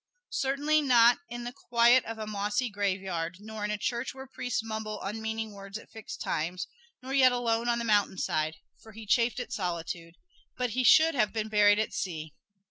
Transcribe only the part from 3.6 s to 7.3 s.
in a church where priests mumble unmeaning words at fixed times, nor